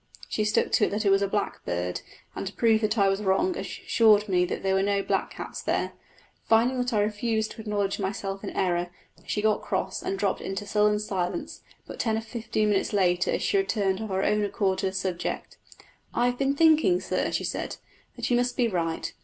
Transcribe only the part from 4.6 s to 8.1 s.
there were no blackcaps there. Finding that I refused to acknowledge